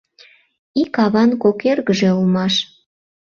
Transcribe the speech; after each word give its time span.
Ик 0.81 0.95
аван 1.03 1.31
кок 1.41 1.59
эргыже 1.71 2.09
улмаш. 2.17 2.55